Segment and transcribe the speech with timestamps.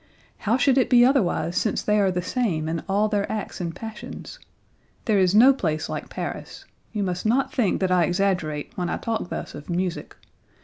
[0.49, 3.75] How should it be otherwise since they are the same in all their acts and
[3.75, 4.39] passions?
[5.05, 6.65] There is no place like Paris.
[6.91, 10.15] You must not think that I exaggerate when I talk thus of music.